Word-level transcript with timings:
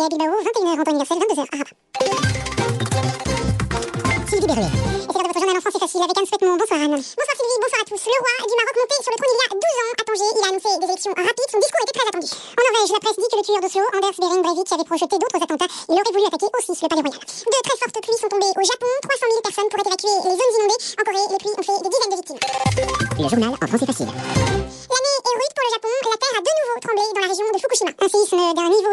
et 0.00 0.04
à 0.04 0.08
Bilbao, 0.08 0.32
21h 0.32 0.80
en 0.80 0.84
temps 0.84 0.96
universel, 0.96 1.18
22h 1.20 1.44
à 1.44 1.56
Rabat. 1.60 1.76
Sylvie 4.30 4.46
Berruet. 4.48 4.64
Et 4.64 5.12
c'est 5.12 5.20
de 5.20 5.28
votre 5.28 5.36
journal 5.36 5.56
en 5.56 5.60
français 5.60 5.82
facile 5.82 6.00
avec 6.00 6.16
Anne 6.16 6.24
Souhaitement. 6.24 6.56
Bonsoir 6.56 6.80
Anne. 6.80 6.96
Bonsoir 6.96 7.36
Sylvie, 7.36 7.60
bonsoir 7.60 7.80
à 7.82 7.86
tous. 7.90 8.00
Le 8.00 8.16
roi 8.16 8.32
du 8.48 8.54
Maroc 8.56 8.76
monté 8.80 8.96
sur 8.96 9.12
le 9.12 9.18
trône 9.20 9.28
il 9.28 9.40
y 9.40 9.44
a 9.44 9.52
12 9.52 9.60
ans 9.60 9.92
à 9.92 10.04
Tanger, 10.08 10.30
il 10.30 10.40
a 10.40 10.48
annoncé 10.48 10.70
des 10.80 10.88
élections 10.88 11.12
rapides. 11.12 11.50
Son 11.52 11.60
discours 11.60 11.82
était 11.84 11.96
très 12.00 12.08
attendu. 12.08 12.30
En 12.32 12.62
Norvège, 12.64 12.90
la 12.96 13.02
presse 13.04 13.18
dit 13.20 13.28
que 13.28 13.36
le 13.36 13.44
tueur 13.44 13.60
d'Oslo, 13.60 13.84
Anders 13.92 14.16
Behring 14.16 14.40
Breivik, 14.40 14.68
avait 14.72 14.88
projeté 14.88 15.14
d'autres 15.20 15.40
attentats. 15.44 15.70
Il 15.90 15.96
aurait 16.00 16.14
voulu 16.16 16.24
attaquer 16.24 16.48
aussi 16.48 16.72
le 16.72 16.88
palais 16.88 17.04
royal. 17.04 17.20
De 17.20 17.58
très 17.60 17.76
fortes 17.76 17.98
pluies 18.00 18.16
sont 18.16 18.32
tombées 18.32 18.54
au 18.56 18.64
Japon. 18.64 18.90
300 19.04 19.36
000 19.36 19.44
personnes 19.44 19.68
pourraient 19.68 19.88
évacuer 19.90 20.16
les 20.16 20.36
zones 20.40 20.54
inondées. 20.56 20.80
En 20.96 21.02
Corée, 21.04 21.26
les 21.28 21.40
pluies 21.44 21.56
ont 21.60 21.66
fait 21.68 21.78
des 21.84 21.90
dizaines 21.92 22.12
de 22.14 22.18
victimes. 22.24 22.40
Le 23.20 23.28
journal 23.28 23.52
en 23.52 23.66
français 23.68 23.84
facile. 23.84 24.08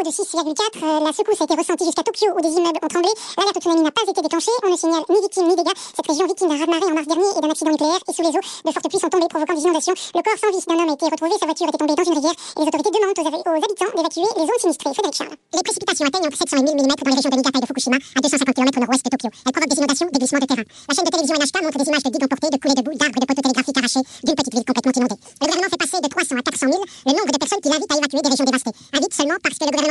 De 0.08 0.12
6,4. 0.12 0.56
Euh, 0.80 1.04
La 1.04 1.12
secousse 1.12 1.40
a 1.40 1.44
été 1.44 1.54
ressentie 1.54 1.84
jusqu'à 1.84 2.02
Tokyo 2.02 2.32
où 2.32 2.40
des 2.40 2.48
immeubles 2.48 2.80
ont 2.80 2.88
tremblé. 2.88 3.12
L'alerte 3.36 3.60
tsunami 3.60 3.82
n'a 3.82 3.92
pas 3.92 4.08
été 4.08 4.20
déclenchée. 4.20 4.56
On 4.64 4.70
ne 4.72 4.76
signale 4.76 5.04
ni 5.08 5.20
victime 5.20 5.48
ni 5.48 5.56
dégâts. 5.56 5.76
Cette 5.76 6.06
région 6.08 6.26
victime 6.26 6.48
d'un 6.48 6.56
raz-de-marée 6.56 6.88
en 6.88 6.94
mars 6.96 7.06
dernier 7.06 7.28
et 7.36 7.40
d'un 7.40 7.50
accident 7.50 7.70
nucléaire 7.70 8.00
est 8.08 8.14
sous 8.16 8.24
les 8.24 8.32
eaux. 8.32 8.44
De 8.64 8.70
fortes 8.72 8.88
pluies 8.88 9.00
sont 9.00 9.12
tombées 9.12 9.28
provoquant 9.28 9.54
des 9.54 9.64
inondations. 9.68 9.92
Le 9.92 10.22
corps 10.24 10.40
sans 10.40 10.48
vie 10.48 10.64
d'un 10.64 10.80
homme 10.80 10.88
a 10.88 10.96
été 10.96 11.04
retrouvé. 11.04 11.32
Sa 11.38 11.44
voiture 11.44 11.68
était 11.68 11.76
tombée 11.76 11.94
dans 11.94 12.08
une 12.08 12.16
rivière 12.16 12.32
et 12.32 12.60
les 12.64 12.68
autorités 12.68 12.90
demandent 12.90 13.20
aux, 13.20 13.60
habitants 13.60 13.92
d'évacuer 13.96 14.24
les 14.24 14.46
zones 14.48 14.62
sinistrées. 14.64 14.92
Les 14.96 15.62
précipitations 15.62 16.06
atteignent 16.08 16.28
entre 16.28 16.40
700 16.40 16.56
et 16.56 16.64
1000 16.64 16.72
mm 16.72 16.88
dans 16.88 17.10
les 17.12 17.16
régions 17.20 17.30
de 17.30 17.36
Niigata 17.36 17.58
et 17.58 17.62
de 17.62 17.68
Fukushima, 17.68 17.98
à 18.00 18.20
250 18.24 18.54
km 18.56 18.72
au 18.72 18.80
nord-ouest 18.80 19.04
de 19.04 19.10
Tokyo. 19.12 19.28
Elles 19.28 19.52
provoquent 19.52 19.68
des 19.68 19.76
inondations, 19.76 20.08
des 20.08 20.18
glissements 20.18 20.40
de 20.40 20.48
terrain. 20.48 20.64
La 20.88 20.92
chaîne 20.96 21.04
de 21.04 21.12
télévision 21.12 21.36
NHK 21.36 21.56
montre 21.60 21.78
des 21.78 21.88
images 21.92 22.04
de 22.04 22.10
digues 22.10 22.24
emportées, 22.24 22.48
de 22.48 22.56
coulées 22.56 22.78
de 22.80 22.82
boue, 22.82 22.96
d'arbres 22.96 23.18
et 23.18 23.20
de 23.20 23.28
poteaux 23.28 23.44
télégraphiques 23.44 23.76
arrachés 23.76 24.04
d'une 24.24 24.34
petite 24.34 24.54
ville 24.56 24.64
complètement 24.64 24.92
inondée. 24.96 25.20
Le 25.20 25.46
gouvernement 25.46 25.68
fait 25.68 25.82
passer 25.84 26.00
de 26.00 26.08
300 26.08 26.40
à 26.40 26.42
400 26.42 26.66
000 26.72 26.80
le 26.80 27.12
nombre 27.12 27.32
de 27.32 27.38
personnes 27.38 27.60
qu'il 27.60 27.72
invite 27.72 27.92
à 27.92 27.96
évacuer 28.00 28.20
des 28.24 28.30
régions 28.32 28.48
dévastées. 28.48 28.72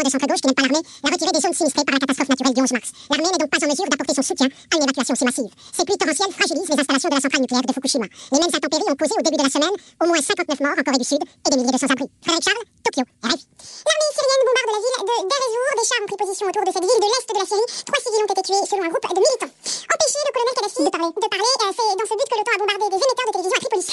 De 0.08 0.11
centre-gauche, 0.11 0.41
qui 0.41 0.47
n'aime 0.47 0.55
pas 0.55 0.63
l'armée, 0.63 0.83
l'a 1.03 1.11
retiré 1.11 1.31
des 1.31 1.39
zones 1.39 1.53
sinistrées 1.53 1.83
par 1.83 1.94
la 1.94 2.00
catastrophe 2.00 2.30
naturelle 2.30 2.53
du 2.55 2.61
11 2.61 2.72
mars. 2.72 2.89
L'armée 3.11 3.31
n'est 3.31 3.41
donc 3.44 3.52
pas 3.52 3.59
en 3.59 3.69
mesure 3.69 3.88
d'apporter 3.91 4.16
son 4.16 4.23
soutien 4.23 4.47
à 4.47 4.73
une 4.75 4.83
évacuation 4.83 5.16
si 5.16 5.25
massive. 5.25 5.52
Ces 5.75 5.83
pluies 5.83 5.97
torrentielles 5.97 6.33
fragilisent 6.33 6.69
les 6.72 6.80
installations 6.80 7.09
de 7.09 7.16
la 7.16 7.22
centrale 7.22 7.41
nucléaire 7.41 7.67
de 7.67 7.73
Fukushima. 7.73 8.08
Les 8.31 8.39
mêmes 8.39 8.53
intempéries 8.53 8.88
ont 8.88 8.95
causé 8.95 9.13
au 9.19 9.23
début 9.23 9.38
de 9.38 9.44
la 9.44 9.52
semaine 9.52 9.75
au 10.02 10.05
moins 10.08 10.22
59 10.22 10.59
morts 10.63 10.78
en 10.80 10.83
Corée 10.83 11.02
du 11.02 11.08
Sud 11.08 11.22
et 11.22 11.50
des 11.52 11.58
milliers 11.58 11.75
de 11.75 11.80
sans-abri. 11.80 12.08
Frédéric 12.23 12.44
Charles, 12.47 12.66
Tokyo, 12.83 13.03
RFI. 13.23 13.45
L'armée 13.88 14.11
syrienne 14.16 14.44
bombarde 14.47 14.72
la 14.72 14.81
ville 14.81 14.97
de 14.97 15.16
Deir. 15.28 15.73
Des 15.78 15.85
chars 15.85 16.02
ont 16.02 16.09
pris 16.09 16.17
position 16.17 16.45
autour 16.47 16.63
de 16.66 16.72
cette 16.72 16.85
ville 16.88 17.02
de 17.03 17.09
l'est 17.11 17.28
de 17.28 17.38
la 17.38 17.45
Syrie. 17.45 17.67
Trois 17.85 18.02
civils 18.02 18.23
ont 18.23 18.33
été 18.33 18.41
tués 18.47 18.66
selon 18.66 18.83
un 18.88 18.91
groupe 18.91 19.05
de 19.05 19.22
militants. 19.22 19.53
Empêcher 19.53 20.22
le 20.25 20.31
colonel 20.33 20.55
Kadhafi 20.58 20.81
de 20.88 20.91
parler. 20.94 21.11
De 21.13 21.30
parler, 21.30 21.53
euh, 21.61 21.72
c'est 21.75 21.95
dans 21.97 22.08
ce 22.08 22.16
but 22.17 22.28
que 22.28 22.38
l'OTAN 22.38 22.53
a 22.55 22.59
bombardé 22.61 22.85
des 22.88 23.02
émetteurs 23.03 23.28
de 23.28 23.33
télévision 23.38 23.58
à 23.58 23.61
Tripoli. 23.61 23.83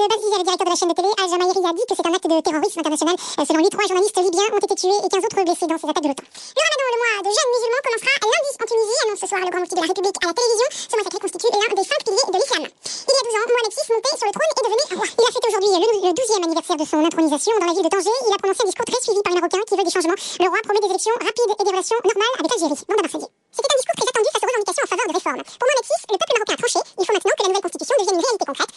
Khaled 0.00 0.16
Baziz, 0.16 0.32
le 0.32 0.44
directeur 0.48 0.64
de 0.64 0.72
la 0.72 0.80
chaîne 0.80 0.88
de 0.88 0.96
télé 0.96 1.12
Al 1.12 1.28
Jamairi, 1.28 1.60
a 1.60 1.72
dit 1.76 1.84
que 1.84 1.92
c'est 1.92 2.08
un 2.08 2.14
acte 2.16 2.24
de 2.24 2.40
terrorisme 2.40 2.80
international. 2.80 3.16
Euh, 3.20 3.44
selon 3.44 3.60
lui, 3.60 3.68
trois 3.68 3.84
journalistes 3.84 4.16
libyens 4.16 4.48
ont 4.48 4.64
été 4.64 4.72
tués 4.72 4.96
et 4.96 5.08
15 5.12 5.20
autres 5.20 5.44
blessés 5.44 5.68
dans 5.68 5.76
ces 5.76 5.88
attaques 5.92 6.00
de 6.00 6.08
l'OTAN. 6.08 6.24
Le 6.24 6.62
ramadan, 6.64 6.88
le 6.88 6.98
mois 7.04 7.16
de 7.20 7.30
jeûne 7.36 7.50
musulman, 7.52 7.80
commencera 7.84 8.12
lundi 8.16 8.50
en 8.56 8.64
Tunisie, 8.64 9.00
annonce 9.04 9.20
ce 9.20 9.28
soir 9.28 9.40
le 9.44 9.50
grand 9.52 9.60
mufti 9.60 9.76
de 9.76 9.82
la 9.84 9.88
République 9.92 10.18
à 10.24 10.26
la 10.32 10.32
télévision. 10.40 10.68
Ce 10.72 10.94
mois 10.96 11.04
sacré 11.04 11.20
constitue 11.20 11.52
l'un 11.52 11.72
des 11.76 11.84
cinq 11.84 12.00
piliers 12.00 12.28
de 12.32 12.38
l'islam. 12.40 12.64
Il 12.64 13.12
y 13.12 13.20
a 13.20 13.24
12 13.28 13.36
ans, 13.36 13.44
Mohamed 13.44 13.72
VI 13.76 13.82
monté 13.92 14.10
sur 14.16 14.24
le 14.24 14.34
trône 14.40 14.48
et 14.48 14.64
devenu 14.64 14.82
roi. 14.96 15.06
Il 15.20 15.26
a 15.28 15.32
fêté 15.36 15.46
aujourd'hui 15.52 15.72
le, 15.84 15.88
le 16.00 16.12
12e 16.16 16.44
anniversaire 16.48 16.78
de 16.80 16.86
son 16.88 17.00
intronisation 17.04 17.52
dans 17.60 17.68
la 17.68 17.74
ville 17.76 17.84
de 17.84 17.92
Tanger. 17.92 18.16
Il 18.24 18.32
a 18.32 18.40
prononcé 18.40 18.60
un 18.64 18.68
discours 18.72 18.88
très 18.88 19.00
suivi 19.04 19.20
par 19.20 19.32
les 19.36 19.40
Marocains 19.44 19.64
qui 19.68 19.74
veut 19.76 19.84
des 19.84 19.92
changements. 19.92 20.16
Le 20.16 20.48
roi 20.48 20.60
promet 20.64 20.80
des 20.80 20.90
élections 20.96 21.16
rapides 21.20 21.52
et 21.60 21.64
des 21.68 21.72
relations 21.76 22.00
normales 22.08 22.34
avec 22.40 22.48
l'Algérie. 22.56 22.80
Bande 22.88 23.04
Marseillais. 23.04 23.30
C'était 23.52 23.68
un 23.68 23.78
discours 23.84 23.96
très 24.00 24.08
attendu 24.08 24.28
face 24.32 24.40
aux 24.40 24.48
revendications 24.48 24.84
en 24.86 24.90
faveur 24.96 25.06
de 25.10 25.14
réformes. 25.20 25.42
Pour 25.44 25.66
Mohamed 25.68 25.84
VI, 25.84 25.96
le 26.08 26.16
peuple 26.16 26.34
marocain 26.40 26.56
a 26.56 26.60
tranché. 26.64 26.80
Il 26.80 27.04
faut 27.04 27.12
maintenant 27.12 27.36
que 27.36 27.42
la 27.44 27.48
nouvelle 27.50 27.66
constitution 27.68 27.94
devienne 28.00 28.16
une 28.16 28.24
réalité 28.24 28.46
concrète 28.48 28.72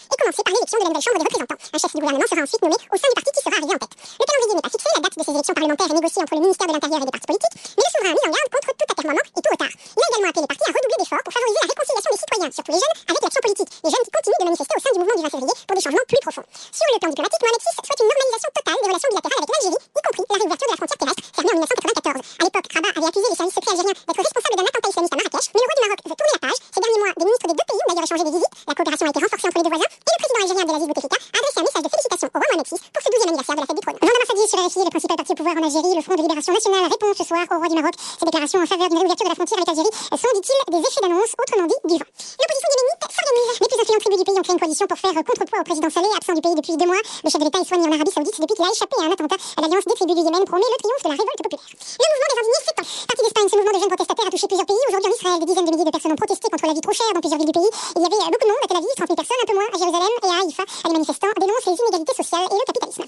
l'élection 0.54 0.78
de 0.78 0.84
la 0.84 0.90
nouvelle 0.90 1.04
chambre 1.04 1.20
des 1.20 1.28
représentants. 1.28 1.60
Un 1.74 1.80
chef 1.82 1.92
du 1.94 2.00
gouvernement 2.00 2.28
sera 2.30 2.42
ensuite 2.44 2.62
nommé 2.64 2.78
au 2.78 2.98
sein 2.98 3.10
du 3.10 3.16
parti 3.18 3.30
qui 3.34 3.42
sera 3.44 3.56
arrivé 3.58 3.74
en 3.74 3.82
tête. 3.84 3.94
Le 3.94 4.26
calendrier 4.26 4.56
n'est 4.56 4.66
pas 4.66 4.74
fixé, 4.74 4.88
la 4.94 5.02
date 5.04 5.16
de 5.18 5.24
ces 5.24 5.34
élections 5.34 5.56
parlementaires 5.58 5.90
est 5.90 5.98
négociée 5.98 6.22
entre 6.24 6.34
le 6.34 6.42
ministère 6.44 6.68
de 6.68 6.74
l'Intérieur 6.74 7.00
et 7.02 7.08
des 7.08 7.16
partis 7.16 7.30
politiques, 7.34 7.56
mais 7.74 7.84
le 7.84 7.90
souverain 7.94 8.14
a 8.14 8.18
mis 8.18 8.26
en 8.28 8.34
garde 8.34 8.50
contre 8.54 8.70
tout 8.74 8.88
atermoiement 8.94 9.26
et 9.34 9.42
tout 9.44 9.52
retard. 9.54 9.74
Il 9.74 10.02
a 10.04 10.08
également 10.14 10.30
appelé 10.30 10.44
les 10.44 10.52
partis 10.54 10.68
à 10.68 10.74
redoubler 10.74 11.00
d'efforts 11.02 11.24
pour 11.24 11.34
favoriser 11.34 11.62
la 11.64 11.70
réconciliation 11.74 12.12
des 12.14 12.22
citoyens, 12.24 12.52
surtout 12.54 12.74
les 12.74 12.82
jeunes, 12.84 12.98
avec 13.10 13.22
l'action 13.24 13.42
politique. 13.44 13.72
Les 13.84 13.92
jeunes 13.94 14.06
qui 14.08 14.14
continuent 14.14 14.42
de 14.44 14.48
manifester 14.54 14.74
au 14.78 14.82
sein 14.84 14.92
du 14.94 15.00
mouvement 15.02 15.18
du 15.18 15.24
20 15.24 15.34
février 15.34 15.56
pour 15.68 15.76
des 15.78 15.84
changements 15.84 16.08
plus 16.08 16.22
profonds. 16.24 16.48
Sur 16.54 16.88
le 16.94 16.98
plan 17.02 17.10
diplomatique, 17.14 17.42
Mohamed 17.44 17.62
VI 17.64 17.72
souhaite 17.74 18.02
une 18.04 18.10
normalisation 18.14 18.50
totale 18.54 18.80
des 18.84 18.90
relations 18.94 19.12
bilatérales 19.14 19.42
avec 19.44 19.52
l'Algérie, 19.54 19.82
y 19.84 20.02
compris 20.04 20.26
la 20.30 20.38
réouverture 20.44 20.63
trône. 33.94 34.10
Jean 34.10 34.14
Damascadi 34.14 34.50
sur 34.50 34.60
RFI, 34.60 34.80
le 34.84 34.90
principal 34.90 35.18
parti 35.18 35.32
au 35.32 35.36
pouvoir 35.36 35.56
en 35.58 35.64
Algérie, 35.64 35.96
le 35.96 36.02
Front 36.02 36.16
de 36.16 36.22
Libération 36.22 36.54
Nationale, 36.54 36.84
répond 36.90 37.12
ce 37.14 37.24
soir 37.24 37.44
au 37.52 37.58
roi 37.58 37.68
du 37.68 37.76
Maroc. 37.76 37.94
Ces 37.98 38.26
déclarations 38.26 38.60
en 38.62 38.66
faveur 38.66 38.90
d'une 38.90 39.00
réouverture 39.00 39.26
de 39.26 39.34
la 39.34 39.38
frontière 39.38 39.60
avec 39.62 39.68
l'Algérie 39.68 39.94
sont, 39.94 40.34
dit-il, 40.34 40.60
des 40.74 40.82
effets 40.82 41.02
d'annonce, 41.02 41.34
autrement 41.38 41.68
dit, 41.68 41.80
du 41.86 41.96
vent. 42.02 42.10
L'opposition 42.10 42.70
yéménite 42.74 43.02
s'organise. 43.14 43.58
Les 43.62 43.68
plus 43.70 43.80
influentes 43.84 44.02
tribus 44.04 44.20
du 44.20 44.26
pays 44.26 44.38
ont 44.38 44.46
créé 44.46 44.54
une 44.54 44.62
coalition 44.64 44.86
pour 44.90 44.98
faire 44.98 45.14
contrepoids 45.14 45.62
au 45.62 45.68
président 45.68 45.90
Saleh, 45.94 46.12
absent 46.18 46.34
du 46.34 46.44
pays 46.44 46.58
depuis 46.58 46.76
deux 46.78 46.90
mois. 46.90 47.04
Le 47.24 47.30
chef 47.30 47.40
de 47.40 47.46
l'État 47.46 47.60
est 47.62 47.70
soigné 47.70 47.86
en 47.88 47.94
Arabie 47.94 48.14
Saoudite 48.14 48.38
depuis 48.42 48.56
qu'il 48.58 48.66
a 48.66 48.72
échappé 48.74 48.96
à 48.98 49.04
un 49.06 49.12
attentat. 49.14 49.40
L'alliance 49.62 49.86
des 49.86 49.96
tribus 49.98 50.16
du 50.18 50.24
Yémen 50.26 50.44
promet 50.44 50.70
le 50.74 50.78
triomphe 50.82 51.04
de 51.04 51.10
la 51.14 51.18
révolte 51.18 51.42
populaire. 51.44 51.66
Le 51.74 52.06
mouvement 52.10 52.30
des 52.34 52.40
indignés 52.42 52.64
s'étend. 52.64 52.86
Parti 53.04 53.22
d'Espagne, 53.24 53.48
ce 53.50 53.56
mouvement 53.58 53.74
de 53.74 53.82
jeunes 53.84 53.94
protestataires 53.94 54.28
a 54.28 54.34
touché 54.34 54.48
plusieurs 54.50 54.70
pays. 54.70 54.84
Aujourd'hui 54.90 55.10
en 55.10 55.16
Israël, 55.18 55.40
des 55.40 55.50
dizaines 55.50 55.68
de 55.68 55.74
milliers 55.74 55.90
de 55.90 55.96
personnes 55.96 56.14
ont 56.14 56.22
protesté 56.24 56.46
contre 56.50 56.66
la 56.66 56.74
vie 56.74 56.84
trop 56.84 56.96
chère 56.96 57.12
dans 57.14 57.24
plusieurs 57.24 57.40
villes 57.40 57.52
du 57.54 57.58
pays. 57.58 57.72
Il 57.98 58.02
y 58.02 58.08
avait 58.08 58.22
beaucoup 58.34 58.48
de 58.48 58.54
monde 58.54 58.64
à 58.64 58.68
Tel 58.68 58.78
Aviv, 58.82 58.94
30 58.98 59.08
000 59.08 59.18
personnes, 59.18 59.42
un 59.44 59.48
peu 59.48 59.56
moins 59.58 59.70
à 59.70 59.78
Jérusalem 59.78 60.14
et 60.24 60.32
à 60.34 60.36
Haïfa. 60.42 60.64
Les 60.90 60.96
manifestants 60.98 61.34
dénoncent 61.38 61.68
les 61.70 61.78
inégalités 61.78 62.16
sociales 62.18 62.48
et 62.50 62.58
le 62.58 62.66
capitalisme. 62.68 63.03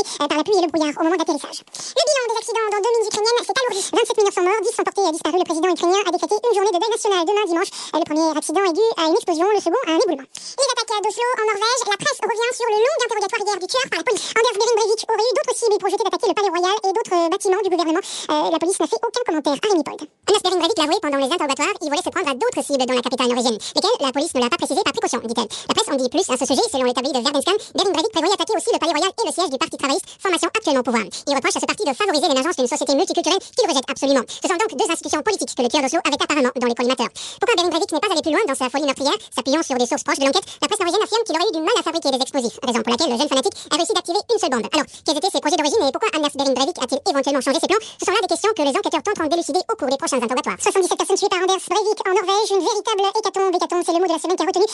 Euh, 0.00 0.26
par 0.28 0.36
la 0.38 0.44
pluie 0.44 0.56
et 0.58 0.64
le 0.64 0.70
brouillard 0.70 0.94
au 0.98 1.04
moment 1.04 1.16
d'atterrissage. 1.16 1.60
Le 1.66 2.02
bilan 2.02 2.22
des 2.30 2.38
accidents 2.40 2.68
dans 2.72 2.82
deux 2.82 2.92
mines 2.94 3.08
ukrainiennes 3.08 3.40
s'est 3.46 3.56
alourdi. 3.56 3.82
27 3.92 4.16
mineurs 4.16 4.36
sont 4.36 4.46
morts, 4.46 4.62
10 4.62 4.76
sont 4.76 4.86
portés 4.86 5.04
disparus. 5.12 5.40
Le 5.40 5.48
président 5.48 5.70
ukrainien 5.72 6.00
a 6.06 6.10
décrété 6.10 6.34
une 6.36 6.54
journée 6.56 6.72
de 6.74 6.80
deuil 6.80 6.92
national 6.92 7.20
demain 7.26 7.44
dimanche. 7.46 7.70
Euh, 7.94 8.00
Le 8.00 8.06
premier 8.06 8.26
accident 8.36 8.64
est 8.66 8.76
dû 8.76 8.86
à 9.00 9.02
une 9.08 9.16
explosion, 9.16 9.46
le 9.48 9.60
second 9.60 9.82
à 9.86 9.92
un 9.96 10.00
éboulement. 10.00 10.26
Les 10.26 10.68
attaques 10.72 10.92
d'Oslo 11.04 11.26
en 11.40 11.44
Norvège, 11.46 11.82
la 11.86 11.98
presse 12.00 12.20
revient 12.22 12.52
sur 12.56 12.68
le 12.68 12.78
long 12.80 12.96
interrogatoire 13.04 13.42
hier 13.46 13.58
du 13.60 13.68
tueur 13.68 13.86
par 13.90 13.98
la 14.00 14.06
police. 14.06 14.26
Anders 14.36 14.56
Behring 14.56 14.76
Breivik 14.76 15.00
aurait 15.06 15.26
eu 15.26 15.32
d'autres 15.36 15.56
cibles 15.56 15.78
projetées 15.80 16.04
d'attaquer 16.06 16.28
le 16.30 16.36
palais 16.36 16.52
royal 16.52 16.76
et 16.86 16.90
d'autres 16.92 17.16
bâtiments 17.32 17.62
du 17.64 17.70
gouvernement. 17.72 18.04
Euh, 18.04 18.50
la 18.52 18.58
police 18.60 18.78
n'a 18.80 18.88
fait 18.90 19.00
aucun 19.00 19.22
commentaire. 19.26 19.56
Rémi 19.62 19.82
Pold. 19.86 20.02
Anders 20.02 20.42
Behring 20.44 20.60
Breivik 20.60 20.78
l'avouait 20.78 21.02
pendant 21.02 21.20
les 21.20 21.30
interrogatoires, 21.32 21.76
il 21.82 21.88
voulait 21.88 22.06
se 22.06 22.12
prendre 22.12 22.28
à 22.30 22.34
d'autres 22.34 22.62
cibles 22.64 22.84
dans 22.86 22.96
la 22.96 23.04
capitale 23.04 23.28
norvégienne, 23.32 23.58
lesquelles? 23.58 24.00
La 24.00 24.12
police 24.12 24.32
ne 24.34 24.40
l'a 24.40 24.50
pas 24.50 24.60
précisé 24.60 24.80
par 24.84 24.92
précaution, 24.92 25.20
dit-elle. 25.24 25.50
La 25.68 25.74
presse 25.74 25.88
en 25.88 25.96
dit 25.96 26.10
plus 26.10 26.26
à 26.28 26.36
ce 26.36 26.44
sujet, 26.46 26.64
selon 26.70 26.84
l'établi 26.84 27.10
de 27.12 27.20
Verdenscan, 27.20 27.56
Behring 27.76 27.92
Breivik 27.92 28.12
prévoyait 28.12 28.36
aussi 28.56 28.72
le 28.72 28.80
palais 28.80 28.92
royal 28.92 29.12
et 29.12 29.26
le 29.28 29.32
siège 29.32 29.50
du 29.50 29.58
parti 29.58 29.76
travailliste, 29.76 30.08
formation 30.18 30.48
actuellement 30.48 30.80
au 30.80 30.88
pouvoir. 30.88 31.04
Il 31.04 31.34
reproche 31.36 31.56
à 31.56 31.60
ce 31.60 31.68
parti 31.68 31.84
de 31.84 31.92
favoriser 31.92 32.28
l'émergence 32.28 32.56
d'une 32.56 32.66
société 32.66 32.94
multiculturelle 32.96 33.38
qu'il 33.38 33.68
rejette 33.68 33.84
absolument. 33.88 34.24
Ce 34.26 34.48
sont 34.48 34.56
donc 34.56 34.72
deux 34.72 34.88
institutions 34.90 35.22
politiques 35.22 35.52
que 35.54 35.62
le 35.62 35.68
tueur 35.68 35.82
d'Oslo 35.84 36.00
avait 36.04 36.16
apparemment 36.20 36.52
dans 36.56 36.68
les 36.68 36.74
collimateurs. 36.74 37.12
Pourquoi 37.40 37.54
Behring 37.56 37.70
Breivik 37.70 37.92
n'est 37.92 38.00
pas 38.00 38.10
allé 38.10 38.22
plus 38.24 38.32
loin 38.32 38.44
dans 38.48 38.56
sa 38.56 38.68
folie 38.72 38.88
meurtrière, 38.88 39.18
s'appuyant 39.30 39.62
sur 39.62 39.76
des 39.76 39.86
sources 39.86 40.04
proches 40.04 40.20
de 40.20 40.26
l'enquête, 40.26 40.46
la 40.60 40.68
presse 40.68 40.80
norvégienne 40.80 41.04
affirme 41.04 41.24
qu'il 41.28 41.36
aurait 41.36 41.50
eu 41.50 41.54
du 41.56 41.62
mal 41.62 41.76
à 41.76 41.82
fabriquer 41.84 42.10
des 42.10 42.22
explosifs, 42.24 42.56
raison 42.64 42.80
pour 42.80 42.92
laquelle 42.92 43.12
le 43.12 43.18
jeune 43.20 43.28
fanatique 43.28 43.56
a 43.70 43.76
réussi 43.76 43.92
d'activer 43.92 44.22
une 44.32 44.40
seule 44.40 44.52
bombe. 44.56 44.68
Alors, 44.72 44.88
quels 45.04 45.18
étaient 45.20 45.32
ses 45.32 45.42
projets 45.44 45.58
d'origine 45.60 45.82
et 45.84 45.92
pourquoi 45.92 46.08
Anders 46.16 46.32
Behring 46.32 46.56
Breivik 46.56 46.76
a-t-il 46.80 47.00
éventuellement 47.04 47.44
changé 47.44 47.58
ses 47.60 47.68
plans? 47.68 47.82
Ce 48.00 48.04
sont 48.08 48.14
là 48.16 48.20
des 48.24 48.32
questions 48.32 48.52
que 48.56 48.64
les 48.64 48.72
enquêteurs 48.72 49.04
tenteront 49.04 49.28
d'élucider 49.28 49.60
au 49.68 49.74
cours 49.76 49.90
des 49.92 50.00
prochains 50.00 50.18
interrogatoires. 50.18 50.56
77 50.58 50.96
personnes 50.96 51.20
tuées 51.20 51.32
par 51.32 51.44
Anders 51.44 51.60
Breivik 51.60 51.98
en 52.02 52.12
Norvège, 52.16 52.50
une 52.56 52.64
véritable 52.64 53.06
c'est 53.86 53.92
le 53.92 53.98
mot 54.00 54.06
de 54.06 54.12
la 54.12 54.18
semaine 54.18 54.36
qui 54.36 54.46
retenu. 54.46 54.64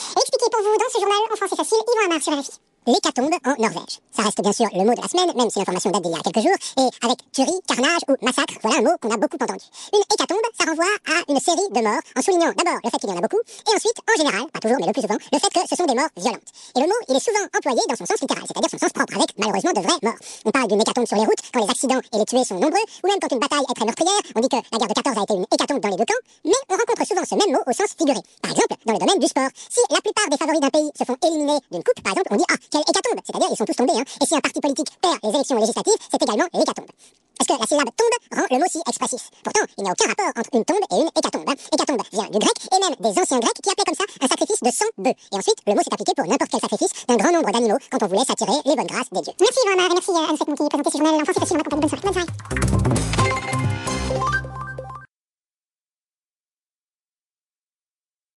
Pour 0.53 0.61
vous 0.61 0.77
dans 0.77 0.93
ce 0.93 0.99
journal 0.99 1.19
en 1.33 1.57
facile. 1.57 2.63
L'hécatombe 2.85 3.31
en 3.47 3.55
Norvège. 3.63 4.03
Ça 4.11 4.23
reste 4.27 4.43
bien 4.43 4.53
sûr 4.53 4.67
le 4.75 4.83
mot 4.83 4.91
de 4.91 5.01
la 5.01 5.07
semaine, 5.07 5.31
même 5.39 5.49
si 5.49 5.61
l'information 5.61 5.91
date 5.95 6.03
d'il 6.03 6.11
y 6.11 6.19
a 6.19 6.19
quelques 6.19 6.43
jours, 6.43 6.59
et 6.83 7.07
avec 7.07 7.19
tuerie, 7.31 7.63
carnage 7.71 8.03
ou 8.11 8.19
massacre, 8.27 8.59
voilà 8.61 8.79
un 8.79 8.83
mot 8.83 8.97
qu'on 9.01 9.15
a 9.15 9.17
beaucoup 9.17 9.39
entendu. 9.39 9.63
Une 9.95 10.03
hécatombe, 10.03 10.43
ça 10.59 10.67
renvoie 10.67 10.91
à 11.07 11.23
une 11.31 11.39
série 11.39 11.63
de 11.71 11.79
morts, 11.79 12.03
en 12.19 12.23
soulignant 12.23 12.51
d'abord 12.59 12.83
le 12.83 12.91
fait 12.91 12.99
qu'il 12.99 13.09
y 13.09 13.13
en 13.15 13.19
a 13.19 13.23
beaucoup, 13.23 13.39
et 13.39 13.71
ensuite, 13.71 13.99
en 14.03 14.17
général, 14.19 14.51
pas 14.51 14.59
toujours 14.59 14.83
mais 14.83 14.91
le 14.91 14.93
plus 14.93 15.03
souvent, 15.07 15.15
le 15.15 15.39
fait 15.39 15.53
que 15.55 15.63
ce 15.63 15.77
sont 15.79 15.87
des 15.87 15.95
morts 15.95 16.11
violentes. 16.19 16.51
Et 16.75 16.81
le 16.83 16.91
mot, 16.91 17.01
il 17.07 17.15
est 17.15 17.23
souvent 17.23 17.47
employé 17.55 17.83
dans 17.87 17.95
son 17.95 18.07
sens 18.07 18.19
littéral, 18.19 18.43
c'est-à-dire 18.51 18.71
son 18.75 18.83
sens 18.83 18.91
propre, 18.91 19.15
avec 19.15 19.31
malheureusement 19.39 19.75
de 19.79 19.83
vraies 19.87 20.03
morts. 20.03 20.21
On 20.43 20.51
parle 20.51 20.67
d'une 20.67 20.83
hécatombe 20.83 21.07
sur 21.07 21.19
les 21.23 21.27
routes, 21.31 21.43
quand 21.55 21.63
les 21.63 21.71
accidents 21.71 22.03
et 22.03 22.19
les 22.19 22.27
tués 22.27 22.43
sont 22.43 22.59
nombreux, 22.59 22.83
ou 22.83 23.07
même 23.07 23.23
quand 23.23 23.31
une 23.31 23.39
bataille 23.39 23.63
est 23.63 23.79
très 23.79 23.87
meurtrière, 23.87 24.23
on 24.35 24.41
dit 24.43 24.51
que 24.51 24.59
la 24.59 24.79
guerre 24.83 24.91
de 24.91 24.99
14 24.99 25.19
a 25.19 25.23
été 25.23 25.35
une 25.39 25.47
hécatombe 25.55 25.79
dans 25.79 25.93
les 25.95 26.01
deux 26.03 26.09
camps, 26.11 26.25
mais 26.51 26.59
on 26.67 26.75
rencontre 26.75 27.07
souvent 27.07 27.23
ce 27.23 27.39
même 27.39 27.55
mot 27.55 27.63
au 27.63 27.73
sens 27.73 27.95
figuré. 27.95 28.19
Par 28.43 28.51
exemple, 28.51 28.75
dans 28.91 28.95
le 28.99 28.99
domaine 28.99 29.23
du 29.23 29.31
sport, 29.31 29.55
si 29.71 29.79
la 29.87 30.03
plupart 30.03 30.27
des 30.27 30.37
favoris 30.37 30.59
d'un 30.59 30.75
pays 30.75 30.91
se 30.99 31.07
font 31.07 31.17
éliminer 31.23 31.63
d'une 31.71 31.87
coupe, 31.87 32.03
par 32.03 32.19
exemple, 32.19 32.35
on 32.35 32.37
dit 32.43 32.49
ah, 32.51 32.59
hécatombe, 32.81 33.21
c'est-à-dire 33.25 33.49
ils 33.51 33.57
sont 33.57 33.65
tous 33.65 33.75
tombés, 33.77 33.93
hein. 33.97 34.05
Et 34.23 34.27
si 34.27 34.35
un 34.35 34.41
parti 34.41 34.61
politique 34.61 34.89
perd 35.01 35.19
les 35.23 35.31
élections 35.31 35.59
législatives, 35.59 36.01
c'est 36.11 36.23
également 36.23 36.47
l'hécatombe. 36.55 36.91
Parce 37.39 37.49
que 37.49 37.61
la 37.61 37.67
syllabe 37.67 37.91
tombe 37.97 38.39
rend 38.39 38.47
le 38.51 38.59
mot 38.59 38.71
si 38.71 38.79
expressif. 38.87 39.31
Pourtant, 39.43 39.67
il 39.77 39.83
n'y 39.83 39.91
a 39.91 39.93
aucun 39.93 40.09
rapport 40.09 40.31
entre 40.37 40.51
une 40.55 40.65
tombe 40.65 40.85
et 40.93 40.97
une 41.03 41.11
hécatombe. 41.11 41.49
hein. 41.49 41.55
Hécatombe 41.75 42.03
vient 42.13 42.29
du 42.31 42.39
grec 42.39 42.57
et 42.71 42.79
même 42.79 42.95
des 43.01 43.21
anciens 43.21 43.41
grecs 43.41 43.59
qui 43.61 43.71
appelaient 43.71 43.85
comme 43.85 43.99
ça 43.99 44.05
un 44.21 44.29
sacrifice 44.29 44.61
de 44.63 44.71
100 44.71 44.85
bœufs. 44.99 45.11
Et 45.33 45.37
ensuite, 45.37 45.59
le 45.67 45.75
mot 45.75 45.83
s'est 45.83 45.93
appliqué 45.93 46.13
pour 46.15 46.27
n'importe 46.27 46.51
quel 46.53 46.61
sacrifice 46.61 46.93
d'un 47.09 47.17
grand 47.17 47.33
nombre 47.33 47.51
d'animaux 47.51 47.79
quand 47.91 48.03
on 48.03 48.07
voulait 48.07 48.25
s'attirer 48.25 48.55
les 48.65 48.77
bonnes 48.77 48.87
grâces 48.87 49.11
des 49.11 49.23
dieux. 49.23 49.35
Merci 49.41 49.61
Amar 49.73 49.91
et 49.91 49.95
merci 49.95 50.11
à 50.13 50.31
Anne 50.31 50.39
Monti, 50.39 50.69
présenté 50.71 50.91
ce 50.93 50.99
journal 50.99 51.15
en 51.19 51.25
français 51.25 51.41
facile 51.41 51.57
en 51.57 51.59
ma 51.59 51.65
compagnie. 51.65 51.83
Bonne 51.83 51.91
soirée. 51.91 52.07
Bonne 52.07 52.93
soirée. 52.95 53.12